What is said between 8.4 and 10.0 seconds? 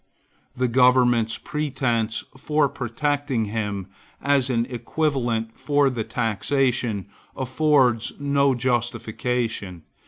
justification.